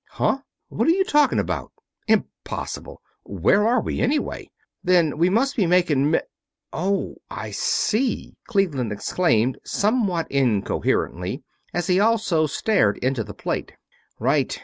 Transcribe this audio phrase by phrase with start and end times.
[0.09, 0.39] "Huh?
[0.69, 1.71] What are you talking about?
[2.07, 3.03] Impossible!
[3.21, 4.49] Where are we, anyway?
[4.83, 6.21] Then we must be making mil....
[6.73, 13.73] Oh, I see!" Cleveland exclaimed, somewhat incoherently, as he also stared into the plate.
[14.17, 14.59] "Right.